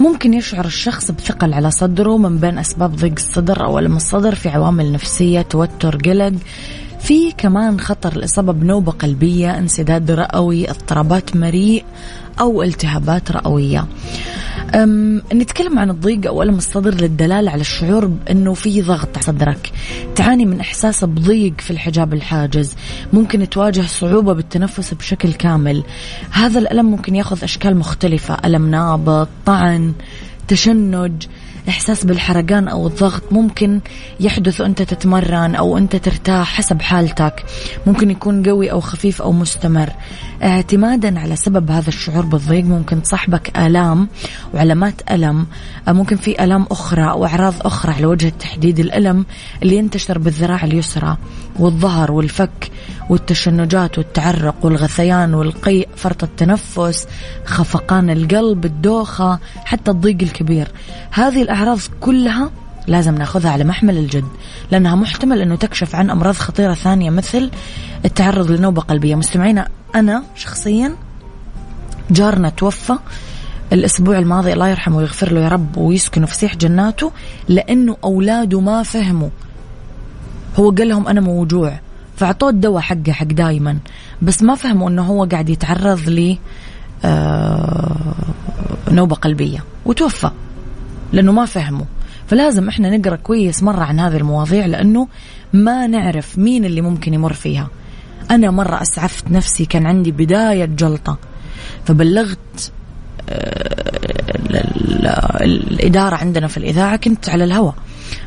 ممكن 0.00 0.34
يشعر 0.34 0.64
الشخص 0.64 1.10
بثقل 1.10 1.54
على 1.54 1.70
صدره 1.70 2.16
من 2.16 2.38
بين 2.38 2.58
أسباب 2.58 2.96
ضيق 2.96 3.12
الصدر 3.16 3.64
أو 3.64 3.78
ألم 3.78 3.96
الصدر 3.96 4.34
في 4.34 4.48
عوامل 4.48 4.92
نفسية 4.92 5.42
توتر 5.42 5.96
قلق. 5.96 6.32
في 7.00 7.32
كمان 7.32 7.80
خطر 7.80 8.12
الإصابة 8.16 8.52
بنوبة 8.52 8.92
قلبية 8.92 9.58
انسداد 9.58 10.10
رئوي 10.10 10.70
اضطرابات 10.70 11.36
مريء 11.36 11.84
أو 12.40 12.62
التهابات 12.62 13.32
رئوية. 13.32 13.86
نتكلم 15.34 15.78
عن 15.78 15.90
الضيق 15.90 16.26
أو 16.26 16.42
ألم 16.42 16.54
الصدر 16.54 16.94
للدلالة 16.94 17.50
على 17.50 17.60
الشعور 17.60 18.06
بأنه 18.06 18.54
في 18.54 18.82
ضغط 18.82 19.08
على 19.16 19.22
صدرك. 19.22 19.72
تعاني 20.14 20.44
من 20.44 20.60
إحساس 20.60 21.04
بضيق 21.04 21.60
في 21.60 21.70
الحجاب 21.70 22.14
الحاجز. 22.14 22.74
ممكن 23.12 23.48
تواجه 23.48 23.80
صعوبة 23.80 24.32
بالتنفس 24.32 24.94
بشكل 24.94 25.32
كامل. 25.32 25.84
هذا 26.30 26.58
الألم 26.58 26.86
ممكن 26.86 27.16
يأخذ 27.16 27.44
أشكال 27.44 27.76
مختلفة. 27.76 28.36
ألم 28.44 28.70
نابض 28.70 29.28
طعن 29.46 29.92
تشنج. 30.48 31.26
إحساس 31.68 32.04
بالحرقان 32.04 32.68
أو 32.68 32.86
الضغط 32.86 33.22
ممكن 33.30 33.80
يحدث 34.20 34.60
وأنت 34.60 34.82
تتمرن 34.82 35.54
أو 35.54 35.78
أنت 35.78 35.96
ترتاح 35.96 36.54
حسب 36.54 36.82
حالتك. 36.82 37.44
ممكن 37.86 38.10
يكون 38.10 38.42
قوي 38.42 38.72
أو 38.72 38.80
خفيف 38.80 39.22
أو 39.22 39.32
مستمر. 39.32 39.90
اعتمادا 40.42 41.20
على 41.20 41.36
سبب 41.36 41.70
هذا 41.70 41.88
الشعور 41.88 42.24
بالضيق 42.26 42.64
ممكن 42.64 43.02
تصاحبك 43.02 43.58
آلام 43.58 44.08
وعلامات 44.54 44.94
ألم. 45.10 45.46
ممكن 45.88 46.16
في 46.16 46.44
آلام 46.44 46.66
أخرى 46.70 47.10
أو 47.10 47.26
أعراض 47.26 47.54
أخرى 47.60 47.92
على 47.92 48.06
وجه 48.06 48.28
التحديد 48.28 48.78
الألم 48.80 49.26
اللي 49.62 49.76
ينتشر 49.76 50.18
بالذراع 50.18 50.64
اليسرى. 50.64 51.16
والظهر 51.60 52.12
والفك 52.12 52.70
والتشنجات 53.10 53.98
والتعرق 53.98 54.54
والغثيان 54.62 55.34
والقيء 55.34 55.88
فرط 55.96 56.22
التنفس 56.22 57.08
خفقان 57.44 58.10
القلب 58.10 58.64
الدوخة 58.64 59.38
حتى 59.64 59.90
الضيق 59.90 60.16
الكبير. 60.22 60.68
هذه 61.10 61.42
الأعراض 61.42 61.78
كلها 62.00 62.50
لازم 62.86 63.14
ناخذها 63.14 63.50
على 63.50 63.64
محمل 63.64 63.98
الجد 63.98 64.24
لأنها 64.70 64.94
محتمل 64.94 65.40
أنه 65.40 65.56
تكشف 65.56 65.94
عن 65.94 66.10
أمراض 66.10 66.34
خطيرة 66.34 66.74
ثانية 66.74 67.10
مثل 67.10 67.50
التعرض 68.04 68.50
لنوبة 68.50 68.82
قلبية. 68.82 69.14
مستمعينا 69.14 69.68
أنا 69.94 70.22
شخصيا 70.36 70.96
جارنا 72.10 72.48
توفى 72.48 72.94
الأسبوع 73.72 74.18
الماضي 74.18 74.52
الله 74.52 74.68
يرحمه 74.68 74.96
ويغفر 74.96 75.32
له 75.32 75.40
يا 75.40 75.48
رب 75.48 75.76
ويسكنه 75.76 76.26
فسيح 76.26 76.56
جناته 76.56 77.12
لأنه 77.48 77.96
أولاده 78.04 78.60
ما 78.60 78.82
فهموا 78.82 79.28
هو 80.60 80.70
قال 80.70 80.88
لهم 80.88 81.08
أنا 81.08 81.20
موجوع 81.20 81.78
فأعطوه 82.16 82.50
الدواء 82.50 82.82
حقه 82.82 83.12
حق 83.12 83.26
دايما. 83.26 83.78
بس 84.22 84.42
ما 84.42 84.54
فهموا 84.54 84.90
أنه 84.90 85.02
هو 85.02 85.24
قاعد 85.24 85.48
يتعرض 85.48 86.08
ل 86.08 86.38
آه 87.04 88.14
نوبة 88.90 89.16
قلبية. 89.16 89.64
وتوفى 89.86 90.30
لأنه 91.12 91.32
ما 91.32 91.44
فهموا. 91.44 91.86
فلازم 92.28 92.68
إحنا 92.68 92.96
نقرأ 92.96 93.16
كويس 93.16 93.62
مرة 93.62 93.84
عن 93.84 94.00
هذه 94.00 94.16
المواضيع 94.16 94.66
لأنه 94.66 95.08
ما 95.52 95.86
نعرف 95.86 96.38
مين 96.38 96.64
اللي 96.64 96.80
ممكن 96.80 97.14
يمر 97.14 97.32
فيها. 97.32 97.68
أنا 98.30 98.50
مرة 98.50 98.82
أسعفت 98.82 99.30
نفسي 99.30 99.64
كان 99.64 99.86
عندي 99.86 100.10
بداية 100.10 100.64
جلطة. 100.64 101.18
فبلغت 101.84 102.72
آه، 103.28 104.00
الإدارة 105.44 106.16
عندنا 106.16 106.46
في 106.46 106.56
الإذاعة 106.56 106.96
كنت 106.96 107.28
على 107.28 107.44
الهواء. 107.44 107.74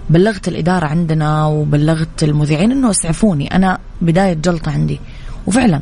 بلغت 0.09 0.47
الإدارة 0.47 0.85
عندنا 0.85 1.45
وبلغت 1.45 2.23
المذيعين 2.23 2.71
أنه 2.71 2.89
اسعفوني. 2.89 3.55
أنا 3.55 3.77
بداية 4.01 4.33
جلطة 4.33 4.71
عندي. 4.71 4.99
وفعلا 5.47 5.81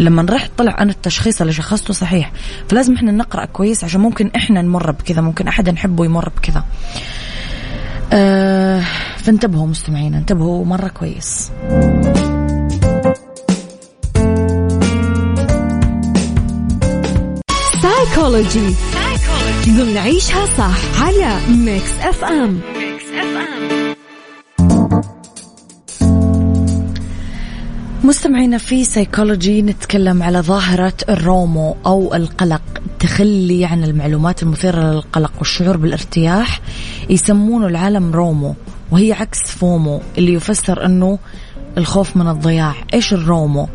لما 0.00 0.26
رحت 0.30 0.50
طلع 0.58 0.76
أنا 0.78 0.90
التشخيص 0.90 1.40
اللي 1.40 1.52
شخصته 1.52 1.94
صحيح. 1.94 2.32
فلازم 2.68 2.94
إحنا 2.94 3.12
نقرأ 3.12 3.44
كويس 3.44 3.84
عشان 3.84 4.00
ممكن 4.00 4.30
إحنا 4.36 4.62
نمر 4.62 4.90
بكذا 4.90 5.20
ممكن 5.20 5.48
أحد 5.48 5.70
نحبه 5.70 6.04
يمر 6.04 6.28
بكذا. 6.28 6.64
آه 8.12 8.82
فانتبهوا 9.16 9.66
مستمعين 9.66 10.14
انتبهوا 10.14 10.64
مرة 10.64 10.88
كويس. 10.88 11.50
سايكولوجي 17.82 18.74
ضمن 19.68 19.96
عيشها 19.96 20.46
صح 20.58 21.02
على 21.02 21.36
Mix 21.48 21.90
FM 22.02 22.60
مستمعينا 28.04 28.58
في 28.58 28.84
سيكولوجي 28.84 29.62
نتكلم 29.62 30.22
على 30.22 30.40
ظاهرة 30.40 30.92
ال 31.08 31.22
ROMO 31.22 31.76
أو 31.86 32.14
القلق. 32.14 32.62
التخلي 32.86 33.64
عن 33.64 33.84
المعلومات 33.84 34.42
المثيرة 34.42 34.92
للقلق 34.92 35.32
والشعور 35.38 35.76
بالارتياح 35.76 36.60
يسمونه 37.10 37.66
العالم 37.66 38.12
ROMO 38.12 38.54
وهي 38.90 39.12
عكس 39.12 39.38
FOMO 39.38 40.00
اللي 40.18 40.32
يفسر 40.32 40.84
أنه 40.84 41.18
الخوف 41.78 42.16
من 42.16 42.28
الضياع. 42.28 42.74
إيش 42.94 43.12
ال 43.12 43.21
ROMO؟ 43.21 43.68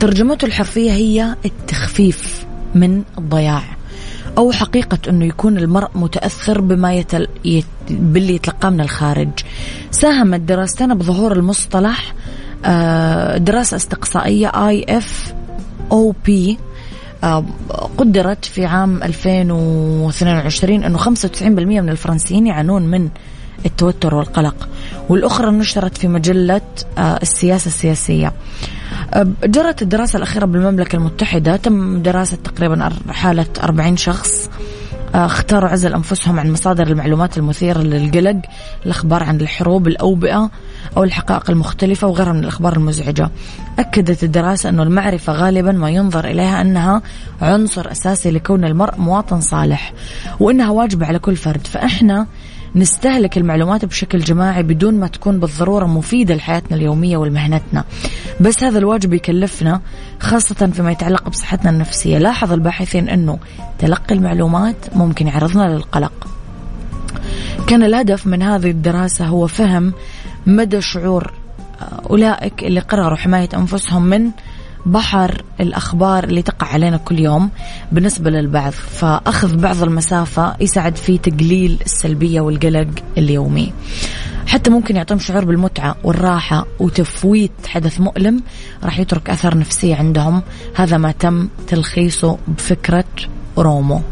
ترجمته 0.00 0.44
الحرفية 0.44 0.92
هي 0.92 1.36
التخفيف 1.44 2.46
من 2.74 3.02
الضياع. 3.18 3.77
أو 4.38 4.52
حقيقة 4.52 4.98
أنه 5.08 5.24
يكون 5.24 5.58
المرء 5.58 5.88
متأثر 5.94 6.60
بما 6.60 6.94
يتل... 6.94 7.28
يت... 7.44 7.64
باللي 7.90 8.34
يتلقاه 8.34 8.70
من 8.70 8.80
الخارج. 8.80 9.30
ساهمت 9.90 10.40
دراستنا 10.40 10.94
بظهور 10.94 11.32
المصطلح 11.32 12.14
آه، 12.64 13.36
دراسة 13.36 13.76
استقصائية 13.76 14.52
أو 15.92 16.14
بي 16.26 16.58
قدرت 17.98 18.44
في 18.44 18.66
عام 18.66 19.02
2022 19.02 20.84
أنه 20.84 20.98
95% 20.98 21.42
من 21.42 21.88
الفرنسيين 21.88 22.46
يعانون 22.46 22.82
من 22.82 23.08
التوتر 23.66 24.14
والقلق. 24.14 24.68
والأخرى 25.08 25.50
نشرت 25.50 25.98
في 25.98 26.08
مجلة 26.08 26.60
آه، 26.98 27.18
السياسة 27.22 27.66
السياسية. 27.66 28.26
آه، 28.26 28.32
جرت 29.44 29.82
الدراسة 29.82 30.16
الأخيرة 30.16 30.44
بالمملكة 30.46 30.96
المتحدة 30.96 31.56
تم 31.56 32.02
دراسة 32.02 32.36
تقريبا 32.36 32.90
حالة 33.08 33.46
40 33.62 33.96
شخص. 33.96 34.50
اختاروا 35.14 35.68
عزل 35.68 35.94
أنفسهم 35.94 36.40
عن 36.40 36.50
مصادر 36.52 36.86
المعلومات 36.86 37.38
المثيرة 37.38 37.78
للقلق 37.78 38.40
الأخبار 38.86 39.22
عن 39.22 39.40
الحروب 39.40 39.88
الأوبئة 39.88 40.50
أو 40.96 41.04
الحقائق 41.04 41.50
المختلفة 41.50 42.06
وغيرها 42.06 42.32
من 42.32 42.40
الأخبار 42.40 42.76
المزعجة. 42.76 43.30
أكدت 43.78 44.24
الدراسة 44.24 44.68
أنه 44.68 44.82
المعرفة 44.82 45.32
غالبا 45.32 45.72
ما 45.72 45.90
ينظر 45.90 46.24
إليها 46.24 46.60
أنها 46.60 47.02
عنصر 47.42 47.92
أساسي 47.92 48.30
لكون 48.30 48.64
المرء 48.64 48.98
مواطن 48.98 49.40
صالح 49.40 49.92
وأنها 50.40 50.70
واجبة 50.70 51.06
على 51.06 51.18
كل 51.18 51.36
فرد. 51.36 51.66
فإحنا 51.66 52.26
نستهلك 52.74 53.38
المعلومات 53.38 53.84
بشكل 53.84 54.18
جماعي 54.18 54.62
بدون 54.62 54.94
ما 54.94 55.06
تكون 55.06 55.40
بالضرورة 55.40 55.86
مفيدة 55.86 56.34
لحياتنا 56.34 56.76
اليومية 56.76 57.16
والمهنتنا 57.16 57.84
بس 58.40 58.64
هذا 58.64 58.78
الواجب 58.78 59.12
يكلفنا 59.12 59.80
خاصة 60.20 60.70
فيما 60.72 60.92
يتعلق 60.92 61.28
بصحتنا 61.28 61.70
النفسية. 61.70 62.18
لاحظ 62.18 62.52
الباحثين 62.52 63.08
أنه 63.08 63.38
تلقي 63.78 64.14
المعلومات 64.14 64.76
ممكن 64.94 65.26
يعرضنا 65.26 65.62
للقلق. 65.62 66.28
كان 67.66 67.82
الهدف 67.82 68.26
من 68.26 68.42
هذه 68.42 68.70
الدراسة 68.70 69.26
هو 69.26 69.46
فهم 69.46 69.92
مدى 70.46 70.80
شعور 70.80 71.32
أولئك 72.10 72.64
اللي 72.64 72.80
قرروا 72.80 73.16
حماية 73.16 73.48
أنفسهم 73.54 74.02
من 74.02 74.30
بحر 74.86 75.42
الأخبار 75.60 76.24
اللي 76.24 76.42
تقع 76.42 76.66
علينا 76.66 76.96
كل 76.96 77.18
يوم. 77.18 77.50
بالنسبة 77.92 78.30
للبعض 78.30 78.72
فأخذ 78.72 79.56
بعض 79.56 79.82
المسافة 79.82 80.56
يساعد 80.60 80.96
في 80.96 81.18
تقليل 81.18 81.78
السلبية 81.84 82.40
والقلق 82.40 82.88
اليومي. 83.18 83.72
حتى 84.46 84.70
ممكن 84.70 84.96
يعطيهم 84.96 85.18
شعور 85.18 85.44
بالمتعة 85.44 85.96
والراحة 86.04 86.66
وتفويت 86.78 87.66
حدث 87.66 88.00
مؤلم 88.00 88.42
راح 88.84 88.98
يترك 88.98 89.30
أثر 89.30 89.58
نفسي 89.58 89.94
عندهم. 89.94 90.42
هذا 90.74 90.98
ما 90.98 91.12
تم 91.12 91.48
تلخيصه 91.68 92.38
بفكرة 92.48 93.04
رومو. 93.58 94.02